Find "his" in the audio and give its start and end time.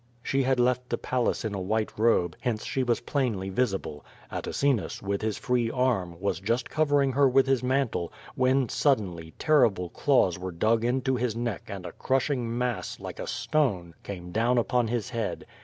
5.21-5.37, 7.45-7.61, 11.17-11.35, 14.87-15.11